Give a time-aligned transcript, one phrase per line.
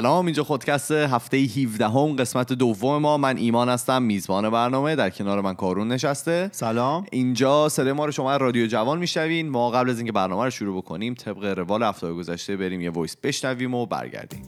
[0.00, 3.16] سلام اینجا خودکست هفته 17 هم قسمت دوم ما.
[3.16, 4.96] من ایمان هستم میزبان برنامه.
[4.96, 6.48] در کنار من کارون نشسته.
[6.52, 7.06] سلام.
[7.12, 9.48] اینجا صدای ما رو شما رادیو جوان میشنوین.
[9.48, 13.16] ما قبل از اینکه برنامه رو شروع بکنیم طبق روال هفته گذشته بریم یه وایس
[13.22, 14.42] بشنویم و برگردیم.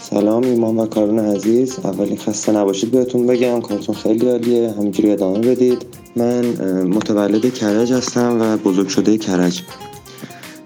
[0.00, 1.78] سلام ایمان و کارون عزیز.
[1.78, 4.74] اولی خسته نباشید بهتون بگم کارتون خیلی عالیه.
[4.78, 5.86] همینجوری ادامه بدید.
[6.16, 6.44] من
[6.82, 9.62] متولد کرج هستم و بزرگ شده کرج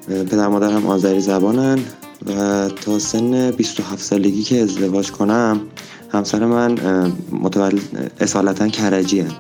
[0.09, 1.79] پدر مادرم آذری زبانن.
[2.27, 5.61] و تا سن 27 سالگی که ازدواج کنم
[6.13, 6.79] همسر من
[7.33, 9.33] متولد اصالتا کرجی هن.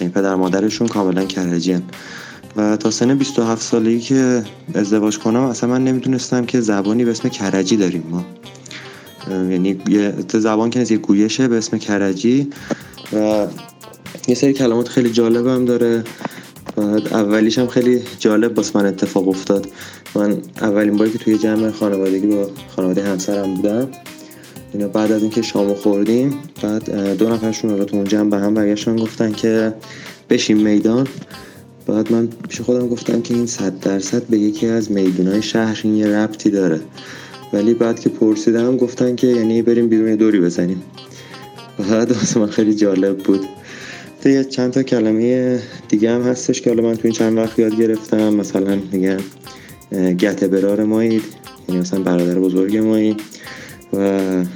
[0.00, 1.82] یعنی پدر مادرشون کاملا کرجی هن.
[2.56, 7.28] و تا سن 27 سالگی که ازدواج کنم اصلا من نمی‌دونستم که زبانی به اسم
[7.28, 8.24] کرجی داریم ما
[9.30, 12.50] یعنی یه زبان که نیست یه گویشه به اسم کرجی
[13.12, 13.46] و
[14.28, 16.04] یه سری کلمات خیلی جالب هم داره
[17.12, 19.66] اولیش هم خیلی جالب باس من اتفاق افتاد
[20.14, 23.88] من اولین باری که توی جمع خانوادگی با خانواده همسرم بودم
[24.72, 28.54] اینا بعد از اینکه شامو خوردیم بعد دو نفرشون رو تو اون جمع به هم
[28.54, 29.74] برگشتن گفتن که
[30.30, 31.06] بشین میدان.
[31.86, 35.96] بعد من پیش خودم گفتم که این صد درصد به یکی از میدونای شهر این
[35.96, 36.80] یه ربطی داره.
[37.52, 40.82] ولی بعد که پرسیدم گفتن که یعنی بریم بیرون دوری بزنیم.
[41.78, 43.40] بعد واسه من خیلی جالب بود.
[44.24, 47.76] یه چند تا کلمه دیگه هم هستش که حالا من تو این چند وقت یاد
[47.76, 48.34] گرفتم.
[48.34, 49.20] مثلا میگن
[49.92, 51.22] گته برار مایید
[51.68, 53.16] یعنی مثلا برادر بزرگ مایی
[53.92, 53.98] و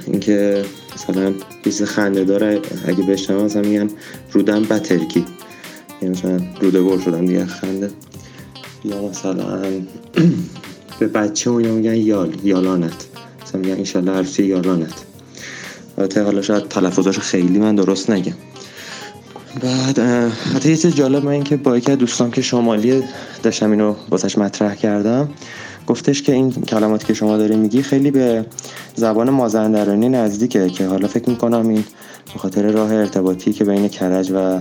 [0.07, 3.89] اینکه مثلا بیز خنده داره اگه بشنم مثلا میگن
[4.31, 5.25] رودن بترکی.
[6.01, 7.91] یعنی مثلا روده بر شدم دیگه خنده.
[8.85, 9.61] یا مثلا
[10.99, 13.07] به بچه اون میگن یال یالانت.
[13.43, 14.93] مثلا میگن انشالله عروسی یالانت.
[15.97, 18.33] البته حالا شاید تلفظاش خیلی من درست نگم.
[19.63, 19.99] بعد
[20.55, 23.03] حتی یه چیز جالب من این که با یکی دوستان که شمالی
[23.43, 25.29] داشتم اینو واسش مطرح کردم
[25.87, 28.45] گفتش که این کلماتی که شما داری میگی خیلی به
[28.95, 31.83] زبان مازندرانی نزدیکه که حالا فکر می‌کنم این
[32.33, 34.59] به خاطر راه ارتباطی که بین کرج و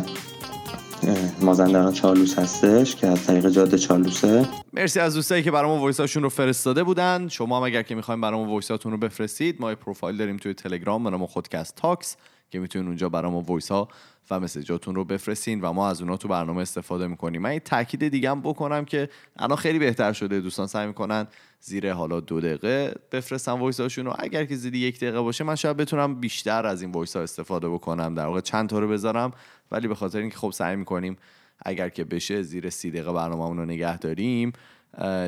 [1.41, 4.49] مازندران چالوس هستش که از طریق جاده چالوسه.
[4.73, 7.29] مرسی از دوستایی که برامون voice اشون رو فرستاده بودن.
[7.29, 11.05] شما هم اگر که می‌خواین برامون voice اتون رو بفرستید ما پروفایل داریم توی تلگرام
[11.05, 12.17] به نام خودکست Talks.
[12.53, 13.89] که می‌تونین اونجا برامون voice ها
[14.31, 17.43] و message اتون رو بفرستین و ما از اونها تو برنامه استفاده می‌کنیم.
[17.43, 20.41] من این تاکید دیگه هم بکنم که الان خیلی بهتر شده.
[20.41, 21.27] دوستان سعی می‌کنن
[21.61, 25.55] زیر حالا دو دقیقه بفرستن voice هاشون رو اگر که زیر یک دقیقه باشه من
[25.55, 28.15] شاید بتونم بیشتر از این voice ها استفاده بکنم.
[28.15, 29.33] در واقع چند تا رو بذارم
[29.71, 31.17] ولی به خاطر اینکه خب سعی می‌کنیم
[31.65, 34.53] اگر که بشه زیر سی دقیقه برنامه رو نگه داریم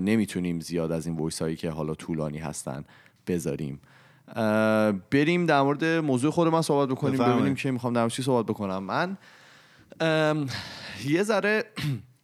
[0.02, 2.84] نمی‌تونیم زیاد از این voice هایی که حالا طولانی هستن
[3.26, 3.80] بذاریم.
[5.10, 8.82] بریم در مورد موضوع خود من صحبت بکنیم ببینیم که می‌خوام در چی صحبت بکنم.
[8.82, 9.16] من
[11.06, 11.64] یه ذره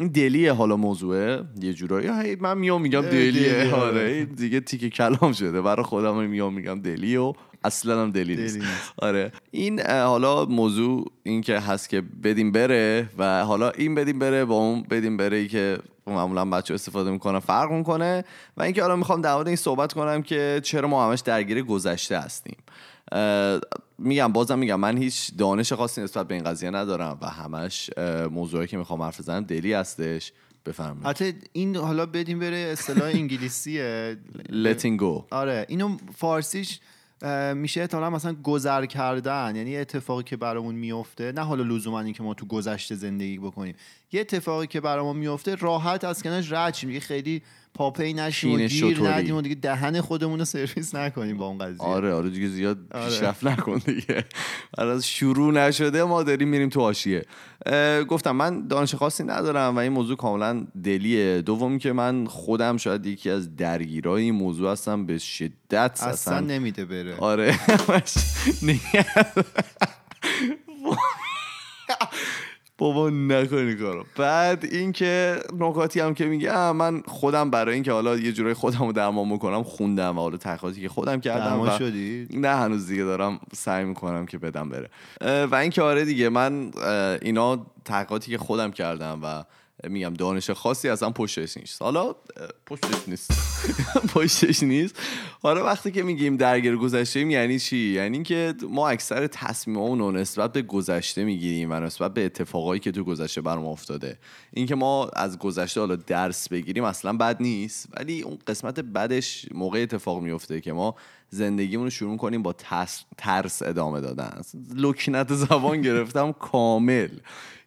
[0.00, 2.36] این دلیه حالا موضوعه یه جورایی.
[2.40, 3.74] من میام میگم دلیه.
[3.74, 4.24] آره.
[4.24, 5.62] دیگه تیکه کلام شده.
[5.62, 7.32] برای خودم میام میگم دلی و
[7.64, 8.58] اصلا هم دلی نیست.
[8.98, 9.32] آره.
[9.50, 14.54] این حالا موضوع این که هست که بدیم بره و حالا این بدیم بره با
[14.54, 15.78] اون بدیم بره ای که
[16.10, 18.24] معمولا بچه استفاده می‌کنن فرق می‌کنه.
[18.56, 22.56] و اینکه حالا می‌خوام در این صحبت کنم که چرا ما همش درگیر گذشته هستیم.
[23.98, 27.90] میگم بازم میگم من هیچ دانش خاصی نسبت به این قضیه ندارم و همش
[28.30, 30.32] موضوعی که می‌خوام حرف بزنم دلی هستش.
[30.66, 31.06] بفرمایید.
[31.06, 34.16] حتی این حالا بدیم بره اصطلاح انگلیسیه.
[34.48, 35.24] Letting go.
[35.30, 36.80] آره اینو فارسیش
[37.54, 42.22] میشه احتمالا مثلا گذر کردن یعنی اتفاقی که برامون میفته نه حالا لزوما این که
[42.22, 43.74] ما تو گذشته زندگی بکنیم.
[44.12, 47.42] یه اتفاقی که برامون میفته راحت از کنارش رد خیلی
[47.74, 51.82] پاپی نشیم و گیر ندیم و دیگه دهن خودمون رو سرویس نکنیم با اون قضیه.
[51.82, 53.04] آره آره دیگه زیاد آره.
[53.04, 54.24] پیشرفت نکن دیگه.
[54.78, 57.24] از شروع نشده ما داریم میریم تو حاشیه.
[58.08, 61.42] گفتم من دانش خاصی ندارم و این موضوع کاملا دلیه.
[61.42, 65.06] دومی که من خودم شاید یکی از درگیرای این موضوع هستم.
[65.06, 67.16] به شدت اصلا, اصلا نمیده بره.
[67.16, 67.58] آره.
[72.80, 78.32] بابا نکنی کارو بعد اینکه نکاتی هم که میگم من خودم برای اینکه حالا یه
[78.32, 82.48] جورای خودم رو درمان بکنم خوندم و حالا تحقیقاتی که خودم کردم و شدی؟ نه
[82.48, 84.90] هنوز دیگه دارم سعی می‌کنم که بدم بره
[85.46, 86.70] و اینکه آره دیگه من
[87.22, 89.44] اینا تحقیقاتی که خودم کردم و
[89.88, 91.82] میگم دانش خاصی اصلا پشتش نیست.
[91.82, 92.14] حالا
[92.66, 93.30] پشتش نیست.
[94.14, 94.96] پشتش نیست.
[95.42, 100.52] حالا وقتی که میگیم درگیر گذشته یعنی چی؟ یعنی اینکه ما اکثر تصمیممون رو نسبت
[100.52, 104.18] به گذشته می‌گیریم و نسبت به اتفاقایی که تو گذشته برام افتاده.
[104.52, 109.82] اینکه ما از گذشته حالا درس بگیریم اصلا بد نیست ولی اون قسمت بدش موقع
[109.82, 110.94] اتفاق میفته که ما
[111.30, 114.40] زندگیمون رو شروع کنیم با ترس, ترس ادامه دادن.
[114.74, 117.08] لکنت زبان گرفتم کامل.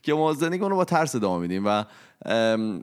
[0.03, 1.83] که ما زندگی رو با ترس ادامه میدیم و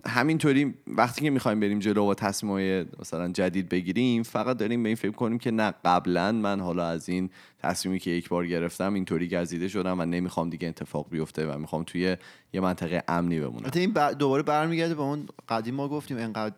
[0.06, 4.96] همینطوری وقتی که می‌خوایم بریم جلو و تصمیم مثلا جدید بگیریم فقط داریم به این
[4.96, 9.28] فکر کنیم که نه قبلا من حالا از این تصمیمی که یک بار گرفتم اینطوری
[9.28, 12.16] گزیده شدم و نمی‌خوام دیگه اتفاق بیفته و می‌خوام توی
[12.52, 13.70] یه منطقه امنی بمونم.
[13.74, 16.54] این دوباره برمیگرده به اون قدیم ما گفتیم انقدر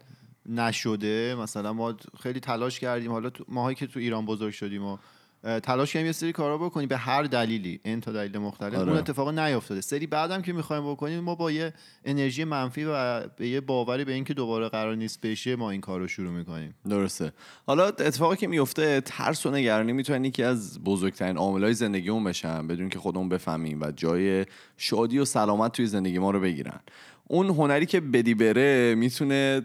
[0.46, 1.34] نشده.
[1.34, 3.10] مثلا ما خیلی تلاش کردیم.
[3.10, 4.98] حالا ماهایی که تو ایران بزرگ شدیم و
[5.62, 6.88] تلاش کردیم یه سری کارا بکنیم.
[6.88, 7.80] به هر دلیلی.
[7.84, 8.74] این تا دلیل مختلف.
[8.74, 8.88] آره.
[8.88, 9.80] اون اتفاق نیافتاده.
[9.80, 11.74] سری بعدم که می‌خوایم بکنیم ما با یه
[12.04, 16.00] انرژی منفی و به یه باوری به اینکه دوباره قرار نیست بشه ما این کار
[16.00, 16.74] رو شروع می‌کنیم.
[16.88, 17.32] درسته.
[17.66, 22.66] حالا اتفاقی که میفته ترس و نگرانی می‌تونن یکی از بزرگترین عاملای زندگیمون بشن.
[22.66, 24.46] بدون که خودمون بفهمیم و جای
[24.76, 26.80] شادی و سلامت توی زندگی ما رو بگیرن.
[27.28, 29.60] اون هنری که بدی بره می‌تونه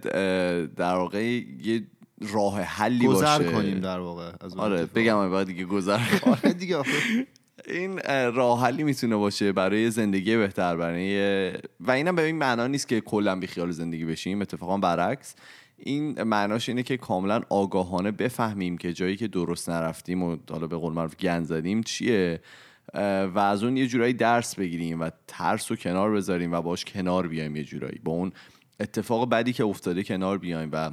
[0.75, 1.23] در واقع
[1.63, 1.83] یه
[2.31, 3.51] راه حلی گذر باشه.
[3.51, 5.99] کنیم در واقع آره بگم بعد دیگه گذر
[6.41, 6.77] آره دیگه
[7.67, 7.99] این
[8.33, 13.01] راه حلی می‌تونه باشه برای زندگی بهتر برای و اینم به این معنا نیست که
[13.01, 15.35] کلا بی خیال زندگی بشیم اتفاقا برعکس.
[15.77, 20.77] این معناش اینه که کاملا آگاهانه بفهمیم که جایی که درست نرفتیم و حالا به
[20.77, 22.39] قول معروف گند زدیم چیه.
[22.93, 27.27] و از اون یه جورایی درس بگیریم و ترس رو کنار بذاریم و باش کنار
[27.27, 27.99] بیایم یه جورایی.
[28.03, 28.31] با اون
[28.79, 30.91] اتفاق بدی که افتاده کنار بیایم و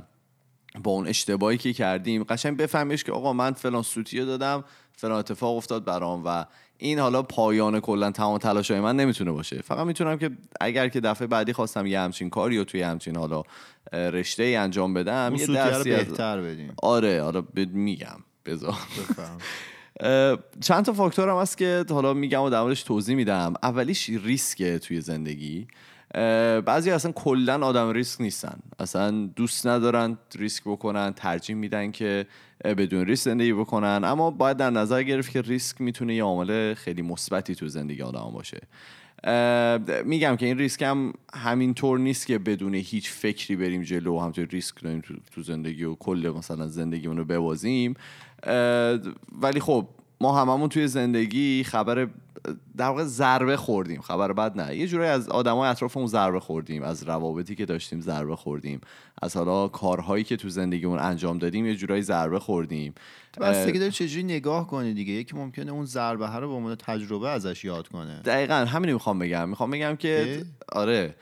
[0.82, 4.64] با اون اشتباهی که کردیم قشنگ بفهمیش که آقا من فلان سوتیه دادم
[4.96, 6.44] فلان اتفاق افتاد برام و
[6.78, 9.62] این حالا پایان کلا تمام تلاشای من نمی‌تونه باشه.
[9.62, 10.30] فقط می‌تونم که
[10.60, 13.42] اگر که دفعه بعدی خواستم یه همچین کاری و توی همچین حالا
[13.92, 16.74] رشته ای انجام بدم یه درسی بهتر بدیم.
[16.82, 18.74] آره حالا میگم بذار.
[20.60, 23.54] چند تا فاکتور هم هست که حالا میگم و در توضیح میدم.
[23.62, 25.66] اولیش ریسکه توی زندگی.
[26.66, 28.58] بعضی اصلا کلا آدم ریسک نیستن.
[28.78, 32.26] اصلا دوست ندارن ریسک بکنن ترجیح میدن که
[32.64, 34.00] بدون ریسک زندگی بکنن.
[34.04, 38.30] اما باید در نظر گرفت که ریسک می‌تونه یه عامل خیلی مثبتی تو زندگی آدم
[38.32, 38.60] باشه.
[40.04, 44.44] میگم که این ریسک هم همینطور نیست که بدون هیچ فکری بریم جلو و همطور
[44.44, 45.02] ریسک داریم
[45.32, 47.94] تو زندگی و کل مثلا زندگیمون رو ببازیم.
[49.42, 49.88] ولی خب
[50.20, 52.08] ما هممون توی زندگی خبر
[52.76, 54.76] در واقع ضربه خوردیم خبر بد نه.
[54.76, 58.80] یه جورایی از آدمای اطرافمون ضربه خوردیم از روابطی که داشتیم ضربه خوردیم
[59.22, 62.94] از حالا کارهایی که تو زندگیمون انجام دادیم یه جورایی ضربه خوردیم.
[63.40, 67.64] بستگی داره چجوری نگاه کنی دیگه؟ یکی ممکنه اون ضربه رو به عنوان تجربه ازش
[67.64, 68.20] یاد کنه.
[68.24, 69.48] دقیقا همینی می‌خوام بگم.
[69.48, 71.14] می‌خوام بگم که آره.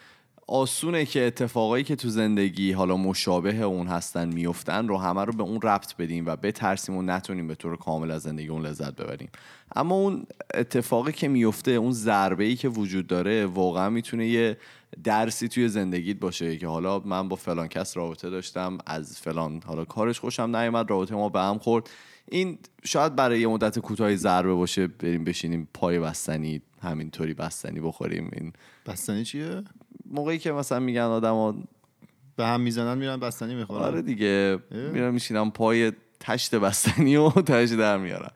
[0.46, 5.42] آسونه که اتفاقایی که تو زندگی حالا مشابه اون هستن میفتن رو همه رو به
[5.42, 9.28] اون ربط بدیم و بترسیم و نتونیم به طور کامل از زندگی اون لذت ببریم.
[9.76, 14.56] اما اون اتفاقی که میفته اون ضربه ای که وجود داره واقعا می‌تونه یه
[15.04, 19.84] درسی توی زندگیت باشه که حالا من با فلان کس رابطه داشتم از فلان حالا
[19.84, 21.90] کارش خوشم نیومد رابطه ما به هم خورد.
[22.30, 28.30] این شاید برای یه مدت کوتاهی ضربه باشه بریم بشینیم پای بستنی همینطوری بستنی بخوریم.
[28.32, 28.52] این
[28.86, 29.62] بستنی چیه؟
[30.12, 31.54] موقعی که مثلا میگن آدما
[32.36, 33.82] به هم می‌زنن میرن بستنی می‌خورن.
[33.82, 34.58] آره دیگه.
[34.70, 38.30] میرن میشینم پای تشت بستنی و تشت در میارن.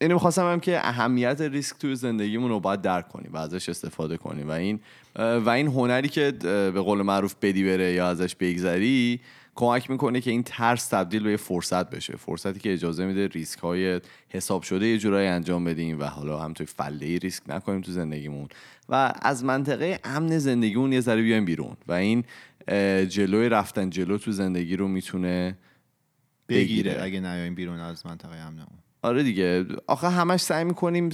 [0.00, 4.16] اینو می‌خواستم هم که اهمیت ریسک توی زندگیمون رو باید درک کنیم و ازش استفاده
[4.16, 4.48] کنیم.
[4.48, 4.80] و این
[5.16, 9.20] و این هنری که به قول معروف بدی بره یا ازش بگذری
[9.54, 12.16] کمک می‌کنه که این ترس تبدیل به فرصت بشه.
[12.16, 16.52] فرصتی که اجازه میده ریسک های حساب شده یه جورایی انجام بدیم و حالا هم
[16.52, 18.48] توی فله ریسک نکنیم تو زندگیمون.
[18.88, 22.24] و از منطقه امن زندگیمون یه ذره بیایم بیرون و این
[23.08, 25.58] جلوی رفتن جلو تو زندگی رو می‌تونه
[26.48, 28.78] بگیره, اگه نیایم بیرون از منطقه امنمون.
[29.02, 29.66] آره دیگه.
[29.86, 31.10] آخه همش سعی می‌کنیم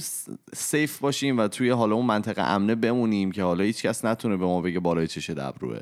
[0.53, 4.45] سیف باشیم و توی حالا اون منطقه امنه بمونیم که حالا هیچ کس نتونه به
[4.45, 5.79] ما بگه بالای چشه دبروه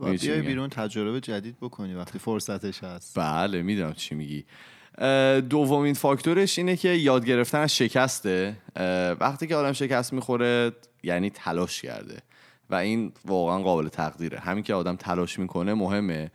[0.00, 3.18] بیای بیرون تجربه جدید بکنی وقتی فرصتش هست.
[3.18, 4.44] بله می‌دونم چی میگی.
[5.50, 8.56] دومین فاکتورش اینه که یاد گرفتن از شکسته
[9.20, 10.72] وقتی که آدم شکست می‌خوره
[11.02, 12.18] یعنی تلاش کرده.
[12.70, 14.38] و این واقعا قابل تقدیره.
[14.38, 16.30] همین که آدم تلاش می‌کنه مهمه.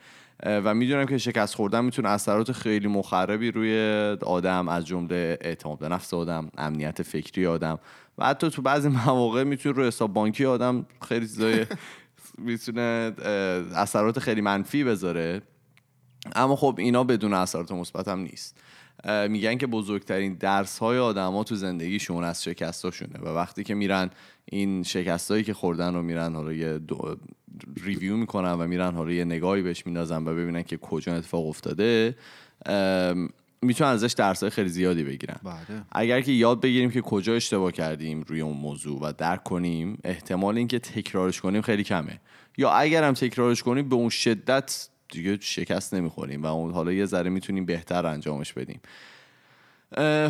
[0.45, 5.89] و می‌دونم که شکست خوردن می‌تونه اثرات خیلی مخربی روی آدم از جمله اعتماد به
[5.89, 7.79] نفس آدم امنیت فکری آدم.
[8.17, 11.65] و حتی تو بعضی مواقع می‌تونه روی حساب بانکی آدم خیلی چیزای
[12.37, 13.13] می‌تونه
[13.75, 15.41] اثرات خیلی منفی بذاره.
[16.35, 18.57] اما خب اینا بدون اثرات مثبت هم نیست.
[19.29, 24.09] میگن که بزرگترین درس های آدما تو زندگیشون از شکستاشونه و وقتی که میرن
[24.45, 26.79] این شکستایی که خوردن رو میرن حالا یه
[27.83, 32.15] ریویو می‌کنن و میرن حالا یه نگاهی بهش میندازن و ببینن که کجا اتفاق افتاده
[33.61, 35.39] می‌تونن ازش درس خیلی زیادی بگیرن.
[35.43, 35.81] بله.
[35.91, 40.57] اگر که یاد بگیریم که کجا اشتباه کردیم روی اون موضوع و درک کنیم احتمال
[40.57, 42.19] اینکه تکرارش کنیم خیلی کمه.
[42.57, 47.05] یا اگر هم تکرارش کنیم به اون شدت دیگه شکست نمی‌خوریم و اون حالا یه
[47.05, 48.79] ذره می‌تونیم بهتر انجامش بدیم.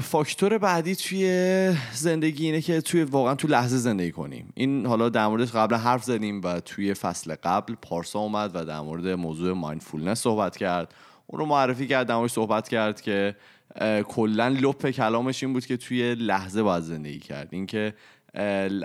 [0.02, 4.54] فاکتور بعدی توی زندگی اینه که توی واقعا تو لحظه زندگی کنیم.
[4.56, 8.80] این حالا در مورد قبل حرف زدیم و توی فصل قبل پارسا اومد و در
[8.80, 10.94] مورد موضوع مایندفولنس صحبت کرد.
[11.28, 13.36] اون رو معرفی کرد در صحبت کرد که
[14.08, 17.48] کلا لپ کلامش این بود که توی لحظه باید زندگی کرد.
[17.52, 17.94] اینکه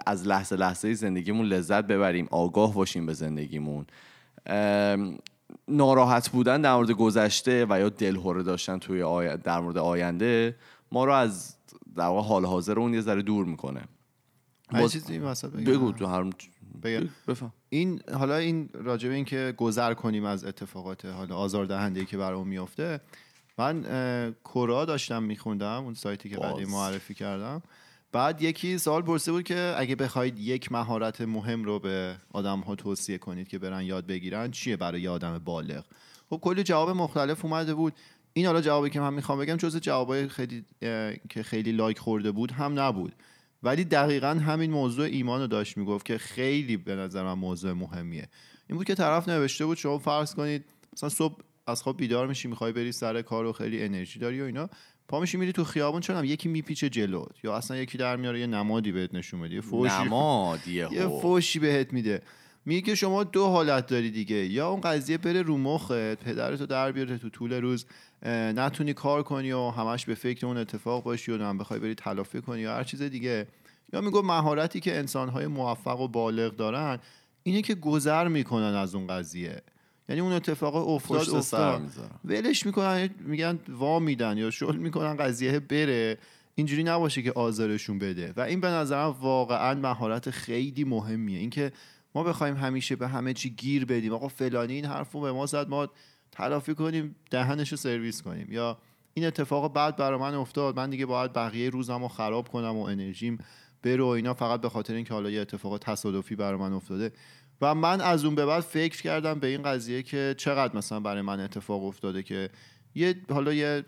[0.07, 3.87] از لحظه لحظه زندگیمون لذت ببریم آگاه باشیم به زندگیمون.
[5.69, 9.37] ناراحت بودن در مورد گذشته و یا دلهوره داشتن توی آی...
[9.37, 10.57] در مورد آینده
[10.93, 11.57] ما رو از
[11.97, 13.81] در واقع حال حاضر اون یه ذره دور می‌کنه.
[14.73, 14.93] باز...
[14.93, 15.19] چیزی
[15.67, 16.23] بگو تو هر
[17.29, 17.53] بفهم.
[17.69, 23.01] این حالا این راجبه این که گذر کنیم از اتفاقات حالا آزاردهنده که برامون میفته
[23.59, 27.63] من کورا داشتم میخوندم اون سایتی که بعدی معرفی کردم.
[28.13, 32.75] بعد یکی سوال پرسیده بود که اگه بخواید یک مهارت مهم رو به آدم ها
[32.75, 35.85] توصیه کنید که برن یاد بگیرن چیه برای یه آدم بالغ؟
[36.31, 37.93] خب کلی جواب مختلف اومده بود.
[38.33, 40.65] این حالا جوابی که من می‌خوام بگم جز جوابای خیلی
[41.29, 43.15] که خیلی لایک خورده بود هم نبود.
[43.63, 48.29] ولی دقیقا همین موضوع ایمان رو داشت می‌گفت که خیلی به نظر من موضوع مهمیه.
[48.69, 52.49] این بود که طرف نوشته بود شما فرض کنید مثلا صبح از خواب بیدار میشی
[52.49, 54.69] می‌خوای بری سر کار و خیلی انرژی داری و اینا
[55.09, 58.41] پا میشی میری تو خیابون چون هم یکی میپیچه جلوت یا اصلا یکی در میاره
[58.41, 62.23] یه نمادی بهت نشون میده یه فوشی نمادیه یه فوشی بهت میده.
[62.65, 64.37] میگه که شما دو حالت داری دیگه.
[64.37, 67.87] یا اون قضیه بره رو مخت پدرتو در بیاره تو طول روز
[68.27, 72.41] نتونی کار کنی و همش به فکر اون اتفاق باشی و هم بخوای بری تلافی
[72.41, 73.47] کنی یا هر چیز دیگه.
[73.93, 76.99] یا میگو مهارتی که انسانهای موفق و بالغ دارن
[77.43, 79.63] اینه که گذر می‌کنن از اون قضیه.
[80.09, 81.83] یعنی اون اتفاق افتاد افتاد.
[82.25, 86.19] ولش می‌کنن میگن وا میدن یا شل می‌کنن قضیه بره.
[86.55, 88.33] اینجوری نباشه که آزارشون بده.
[88.37, 91.39] و این به نظرم واقعا مهارت خیلی مهمیه.
[91.39, 91.73] اینکه
[92.15, 94.13] ما بخوایم همیشه به همه چی گیر بدیم.
[94.13, 95.89] آقا فلانی این حرفو به ما زد ما
[96.33, 98.47] تلافی کنیم دهنش رو سرویس کنیم.
[98.51, 98.79] یا
[99.15, 102.83] این اتفاق بعد برای من افتاد من دیگه باید بقیه روزم رو خراب کنم و
[102.83, 103.39] انرژیم
[103.83, 107.13] برو اینا فقط به خاطر اینکه حالا یه اتفاق تصادفی برای من افتاده.
[107.61, 111.23] و من از اون به بعد فکر کردم به این قضیه که چقدر مثلا برای
[111.23, 112.51] من اتفاق افتاده که
[112.95, 113.85] یه حالا یه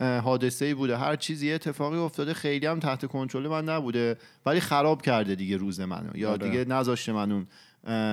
[0.00, 0.96] حادثه ای بوده.
[0.96, 4.16] هر چیزی اتفاقی افتاده خیلی هم تحت کنترل من نبوده.
[4.46, 6.16] ولی خراب کرده دیگه روز منو.
[6.16, 6.48] یا آره.
[6.48, 7.46] دیگه نذاشته من اون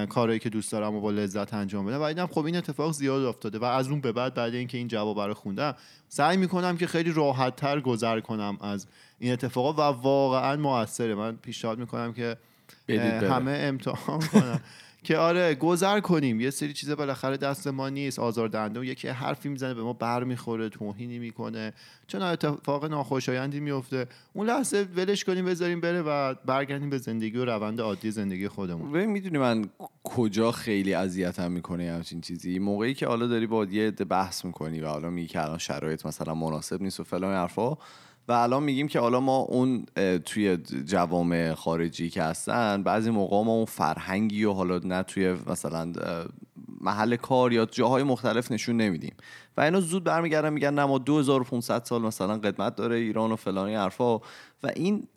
[0.05, 2.01] کارهایی که دوست دارم و با لذت انجام بدم.
[2.01, 3.59] و دیدم خب این اتفاق زیاد افتاده.
[3.59, 5.75] و از اون به بعد بعد اینکه این جواب برای خوندم
[6.07, 8.87] سعی می‌کنم که خیلی راحت تر گذر کنم از
[9.19, 9.73] این اتفاقا.
[9.73, 12.37] و واقعا موثره من پیشنهاد می‌کنم که
[13.29, 14.61] همه امتحان کنم
[15.03, 16.41] که آره گذر کنیم.
[16.41, 18.79] یه سری چیزا بالاخره دست ما نیست آزاردهنده.
[18.79, 21.73] و یکی حرفی می‌زنه به ما بر می‌خوره توهینی می‌کنه.
[22.07, 24.07] چون اتفاق ناخوشایندی میفته.
[24.33, 28.91] اون لحظه ولش کنیم بذاریم بره و برگردیم به زندگی و روند عادی زندگی خودمون.
[28.91, 29.69] ببین می‌دونی من
[30.03, 34.87] کجا خیلی اذیتم می‌کنه همچین چیزی؟ موقعی که حالا داری با یه بحث می‌کنی و
[34.87, 37.77] حالا میگی که الان شرایط مثلا مناسب نیست و فلان حرفا
[38.27, 39.85] و الان میگیم که حالا ما اون
[40.25, 45.93] توی جوامع خارجی که هستن بعضی موقع ما اون فرهنگی و حالا نه توی مثلا
[46.81, 49.15] محل کار یا جاهای مختلف نشون نمیدیم.
[49.57, 53.75] و اینا زود برمیگردن میگن نه ما 2500 سال مثلا قدمت داره ایران و فلانی
[53.75, 54.17] حرفا.
[54.63, 55.07] و این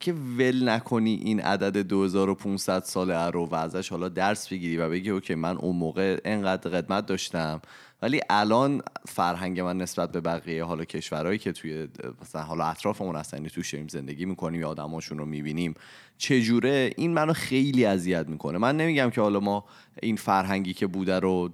[0.00, 5.10] که ول نکنی این عدد 2500 ساله رو و ازش حالا درس بگیری و بگی
[5.10, 7.60] اوکی من اون موقع انقدر قدمت داشتم.
[8.02, 11.88] ولی الان فرهنگ من نسبت به بقیه حالا کشورهایی که توی
[12.22, 15.74] مثلا حالا اطرافمون هستن یعنی توش زندگی می‌کنیم یا آدماشون رو می‌بینیم
[16.18, 18.58] چجوره؟ این منو خیلی اذیت می‌کنه.
[18.58, 19.64] من نمیگم که حالا ما
[20.02, 21.50] این فرهنگی که بوده رو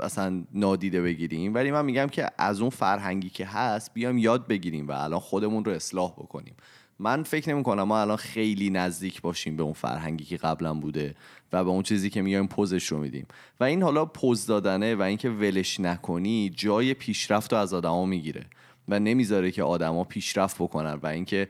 [0.00, 4.88] اصلا نادیده بگیریم ولی من میگم که از اون فرهنگی که هست بیام یاد بگیریم
[4.88, 6.54] و الان خودمون رو اصلاح بکنیم.
[7.02, 11.14] من فکر نمی کنم ما الان خیلی نزدیک باشیم به اون فرهنگی که قبلا بوده
[11.52, 13.26] و به اون چیزی که میایم پوزش رو میدیم.
[13.60, 18.46] و این حالا پوز دادنه و اینکه ولش نکنی جای پیشرفت رو از آدما می‌گیره
[18.88, 21.48] و نمی‌ذاره که آدما پیشرفت بکنن و اینکه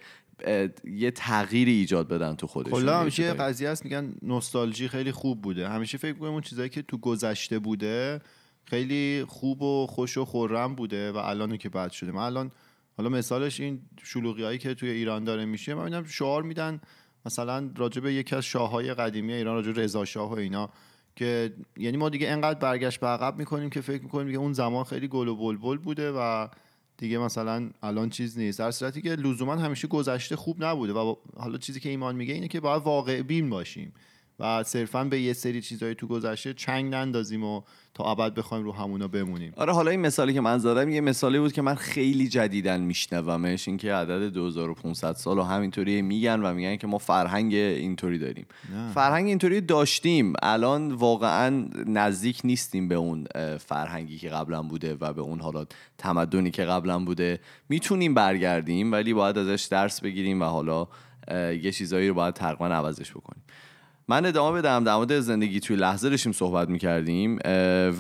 [0.85, 2.80] یه تغییری ایجاد بدن تو خودشون.
[2.80, 5.68] کلا همیشه قضیه هست میگن نوستالژی خیلی خوب بوده.
[5.68, 8.21] همیشه فکر کنم اون چیزایی که تو گذشته بوده
[8.64, 12.12] خیلی خوب و خوش و خورم بوده و الان که بد شده.
[12.12, 12.50] من الان
[12.96, 16.80] حالا مثالش این شلوغی هایی که توی ایران داره میشه من می‌دونم شعار میدن
[17.26, 20.70] مثلا راجع به یکی از شاههای قدیمی ایران راجع رضا شاه و اینا
[21.16, 24.84] که یعنی ما دیگه انقدر برگشت به عقب می‌کنیم که فکر می‌کنیم که اون زمان
[24.84, 26.49] خیلی گل و بلبل بوده و
[26.96, 28.58] دیگه مثلا الان چیز نیست.
[28.58, 32.49] در صورتی که لزوما همیشه گذشته خوب نبوده و حالا چیزی که ایمان میگه اینه
[32.49, 33.92] که باید واقع بین باشیم.
[34.42, 37.62] و صرفا به یه سری چیزایی تو گذشته چنگ نندازیم و
[37.94, 39.52] تا ابد بخوایم رو همونا بمونیم.
[39.56, 43.68] آره حالا این مثالی که من زدم یه مثالی بود که من خیلی جدیدن میشنومش
[43.68, 48.46] اینکه عدد 2500 سال و همینطوری میگن و میگن که ما فرهنگ اینطوری داریم.
[48.72, 48.92] نه.
[48.92, 53.26] فرهنگ اینطوری داشتیم الان واقعا نزدیک نیستیم به اون
[53.58, 55.66] فرهنگی که قبلا بوده و به اون حالا
[55.99, 57.40] تمدنی که قبلا بوده.
[57.68, 60.88] می‌تونیم برگردیم ولی باید ازش درس بگیریم و حالا
[61.62, 63.42] یه چیزایی رو باید تقریبا عوضش بکنیم.
[64.09, 67.38] من ادامه بدم در مورد زندگی توی لحظه داشتیم صحبت می‌کردیم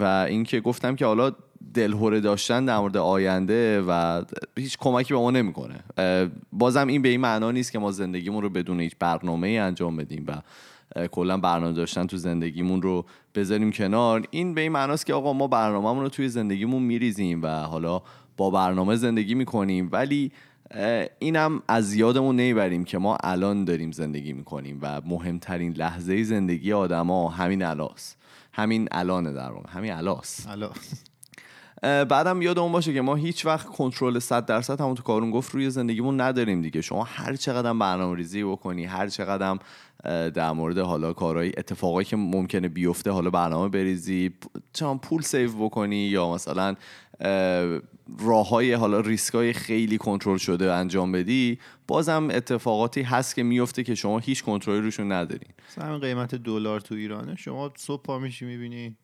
[0.00, 1.32] و اینکه گفتم که حالا
[1.74, 4.22] دلهوره داشتن در مورد آینده و
[4.56, 5.80] هیچ کمکی به ما نمی‌کنه.
[6.52, 10.24] بازم این به این معنا نیست که ما زندگیمون رو بدون هیچ برنامه انجام بدیم
[10.28, 10.32] و
[11.10, 14.26] کلا برنامه داشتن تو زندگیمون رو بذاریم کنار.
[14.30, 18.02] این به این معناست که آقا ما برنامهمون رو توی زندگیمون میریزیم و حالا
[18.36, 19.88] با برنامه زندگی می‌کنیم.
[19.92, 20.32] ولی
[21.18, 27.28] اینم از یادمون نمی‌بریم که ما الان داریم زندگی می‌کنیم و مهمترین لحظه زندگی آدما
[27.28, 28.18] همین الاست
[28.52, 30.74] همین الانه در همین الاست حالا اه،
[31.82, 35.70] بعدم یادمون باشه که ما هیچ وقت کنترل 100 درصد همون تو کارون گفت روی
[35.70, 36.80] زندگیمون نداریم دیگه.
[36.80, 39.58] شما هر چقدر برنامه ریزی بکنی هر چقدر
[40.30, 44.30] در مورد حالا کارهای اتفاقایی که ممکنه بیفته حالا برنامه بریزی
[44.72, 46.74] چون پول save بکنی یا مثلا
[48.18, 51.58] راه های حالا ریسک های خیلی کنترل شده انجام بدی
[51.88, 55.48] بازم اتفاقاتی هست که میفته که شما هیچ کنترلی روشون ندارین.
[55.70, 58.96] مثلا قیمت دلار تو ایرانه شما صبح پا میشی می‌بینی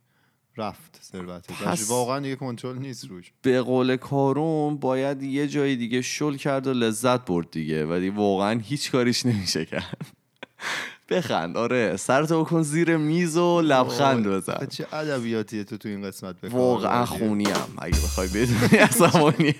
[0.58, 3.32] رفت ثروتت پس- واقعا دیگه کنترل نیست روش.
[3.42, 7.84] به قول کارون باید یه جای دیگه شل کرد و لذت برد دیگه.
[7.86, 9.98] ولی واقعا هیچ کاریش نمیشه کرد.
[11.10, 11.96] بخند آره.
[11.96, 14.66] سرتو بکن زیر میز و لبخند بزن.
[14.70, 19.54] چه ادبیاتیه تو تو این قسمت بکار واقعا؟ خونیم اگه بخوای بدونی عصبانیم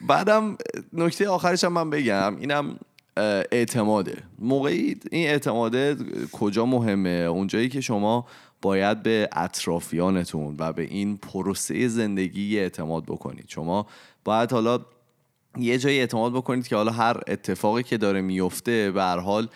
[0.00, 0.56] بعدم
[0.92, 2.36] نکته آخرش هم من بگم.
[2.40, 2.78] اینم
[3.52, 4.22] اعتماده.
[4.38, 5.96] موقعی این اعتماده
[6.32, 8.26] کجا مهمه؟ اونجایی که شما
[8.64, 13.44] باید به اطرافیانتون و به این پروسه زندگی اعتماد بکنید.
[13.48, 13.86] شما
[14.24, 14.80] باید حالا
[15.58, 19.48] یه جایی اعتماد بکنید که حالا هر اتفاقی که داره میفته به هر حال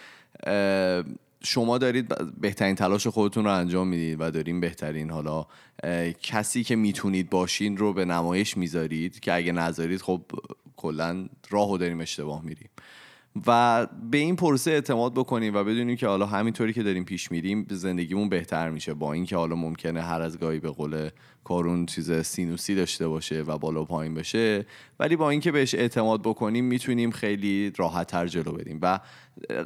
[1.43, 5.47] شما دارید بهترین تلاش خودتون رو انجام می‌دید و دارین بهترین حالا
[6.23, 10.21] کسی که می‌تونید باشین رو به نمایش می‌ذارید که اگه نذارید خب
[10.77, 12.69] کلا راهو داریم اشتباه میریم.
[13.47, 17.67] و به این پروسه اعتماد بکنیم و بدونیم که حالا همینطوری که داریم پیش میریم
[17.71, 18.95] زندگیمون بهتر میشه.
[18.95, 21.11] با اینکه حالا ممکنه هر از گاهی به قول
[21.49, 24.67] کارون چیز سینوسی داشته باشه و بالا و پایین بشه.
[25.01, 28.79] ولی با اینکه بهش اعتماد بکنیم می‌تونیم خیلی راحت تر جلو بریم.
[28.83, 29.01] و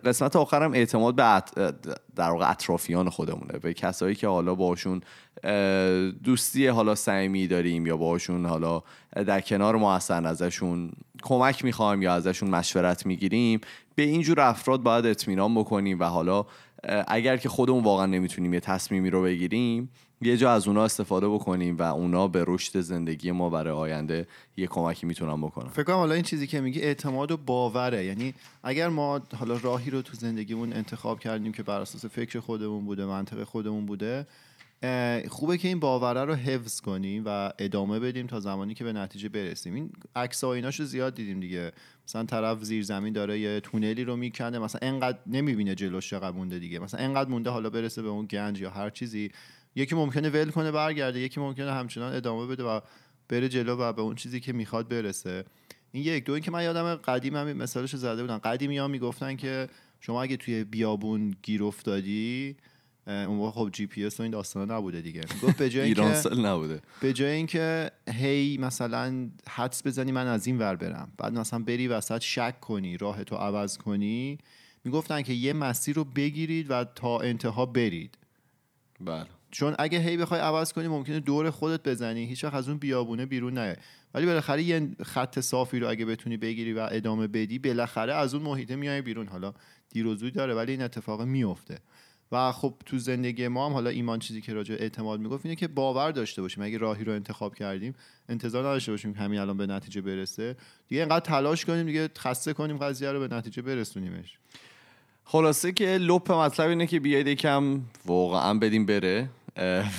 [0.05, 1.55] قسمت آخرم اعتماد به ات-
[2.16, 3.59] در واقع اطرافیان خودمونه.
[3.59, 5.01] به کسایی که حالا باشون
[6.25, 8.83] دوستی حالا صمیمی داریم یا باشون حالا
[9.27, 10.92] در کنار ما هستن ازشون
[11.23, 13.61] کمک می‌خوایم یا ازشون مشورت می‌گیریم
[13.95, 16.01] به اینجور افراد باید اطمینان بکنیم.
[16.01, 16.45] و حالا
[17.09, 19.90] اگر که خودمون واقعا نمی‌تونیم یه تصمیمی رو بگیریم
[20.22, 24.66] یه جا از اونا استفاده بکنیم و اونا به رشد زندگی ما برای آینده یه
[24.66, 25.68] کمکی می‌تونن بکنن.
[25.68, 28.04] فکر کنم حالا این چیزی که میگی اعتماد و باوره.
[28.04, 32.85] یعنی اگر ما حالا راهی رو تو زندگیمون انتخاب کردیم که بر اساس فکر خودمون
[32.85, 34.26] بوده منطق خودمون بوده
[35.28, 39.28] خوبه که این باوره رو حفظ کنیم و ادامه بدیم تا زمانی که به نتیجه
[39.28, 39.74] برسیم.
[39.74, 41.72] این عکس آیناشو زیاد دیدیم دیگه.
[42.08, 46.58] مثلا طرف زیر زمین داره یه تونلی رو می‌کنه مثلا انقدر نمی‌بینه جلوش چقدر مونده
[46.58, 46.78] دیگه.
[46.78, 49.30] مثلا انقدر مونده حالا برسه به اون گنج یا هر چیزی.
[49.74, 51.20] یکی ممکنه ول کنه برگرده.
[51.20, 52.80] یکی ممکنه همچنان ادامه بده و
[53.28, 55.44] بره جلو و به اون چیزی که می‌خواد برسه.
[55.92, 56.24] این یک.
[56.24, 58.38] دو این که من یادم قدیم همین مثالش زده بودن.
[58.38, 59.68] قدیمی ها می‌گفتن که
[60.00, 62.56] شما اگه توی بیابون گیر افتادی
[63.06, 65.20] اون موقع خب جی پی اس و این داستانا نبوده دیگه.
[65.42, 66.80] گفت به جای اینکه نبوده.
[67.00, 71.12] به جای اینکه هی مثلا حدس بزنی من از این ور برم.
[71.18, 74.38] بعد مثلا بری وسط شک کنی راه تو عوض کنی.
[74.85, 78.18] می‌گفتن که یه مسیر رو بگیرید و تا انتها برید.
[79.00, 79.26] بله.
[79.53, 82.27] چون اگه هی بخوای عوض کنی ممکنه دور خودت بزنی.
[82.27, 83.77] هیچ از اون بیابونه بیرون نیای
[84.15, 88.43] ولی بالاخره یه خط صافی رو اگه بتونی بگیری و ادامه بدی بالاخره از اون
[88.43, 89.29] محیطه میای بیرون.
[89.29, 89.55] حالا
[89.91, 91.79] دیر و زود داره ولی این اتفاق میفته.
[92.33, 95.69] و خب تو زندگی ما هم حالا ایمان چیزی که راجع اعتماد می‌گفت اینه که
[95.69, 96.65] باور داشته باشیم.
[96.65, 97.95] اگه راهی رو انتخاب کردیم
[98.29, 100.57] انتظار نداشته باشیم همین الان به نتیجه برسه.
[100.88, 104.38] دیگه اینقدر تلاش کنیم دیگه خسته کنیم قضیه رو به نتیجه برسونیمش.
[105.25, 109.29] خلاصه که لپ مطلب اینه که بیاید یکم واقعا بدیم بره.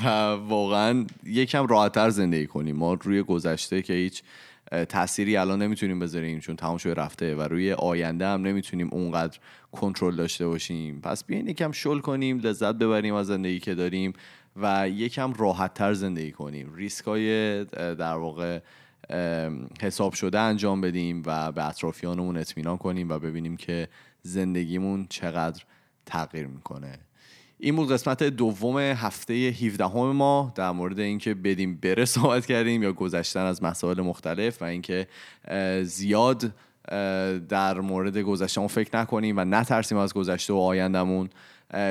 [0.03, 0.07] و
[0.47, 2.75] واقعا یکم راحتتر زندگی کنیم.
[2.75, 4.23] ما روی گذشته که هیچ
[4.89, 9.39] تأثیری الان نمی‌تونیم بذاریم چون تمام شده رفته و روی آینده هم نمی‌تونیم اونقدر
[9.71, 11.01] کنترل داشته باشیم.
[11.01, 14.13] پس بیاین یکم شل کنیم لذت ببریم از زندگی که داریم
[14.55, 16.73] و یکم راحتتر زندگی کنیم.
[16.75, 18.59] ریسکای در واقع
[19.81, 23.87] حساب شده انجام بدیم و به اطرافیانمون اطمینان کنیم و ببینیم که
[24.21, 25.63] زندگیمون چقدر
[26.05, 26.99] تغییر می‌کنه.
[27.59, 32.83] این بود قسمت دوم هفته 17 همه ما در مورد اینکه بدیم بره صحبت کردیم
[32.83, 35.07] یا گذشتن از مسائل مختلف و اینکه
[35.83, 36.51] زیاد
[37.49, 41.29] در مورد گذشتهمون فکر نکنیم و نترسیم از گذشته و آیندهمون.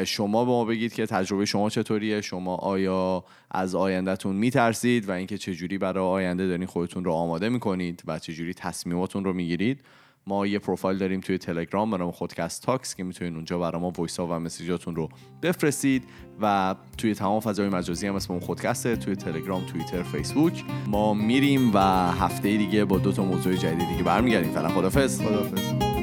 [0.05, 5.38] شما به ما بگید که تجربه شما چطوریه شما آیا از آیندهتون میترسید و اینکه
[5.38, 9.81] چجوری برای آینده دارین خودتون رو آماده می‌کنید و چجوری تصمیماتون رو می‌گیرید.
[10.26, 13.90] ما یه پروفایل داریم توی تلگرام به نام خودکست Talks که می‌تونید اونجا برای ما
[13.90, 15.08] voice و message اتون رو
[15.42, 16.04] بفرستید
[16.40, 20.64] و توی تمام فضای مجازی هم اسم اون خودکسته توی تلگرام توییتر فیسبوک.
[20.87, 21.78] ما میریم و
[22.12, 24.52] هفته دیگه با دو تا موضوع جدید دیگه برمیگردیم.
[24.52, 26.01] فعلا خدافظ خدافظ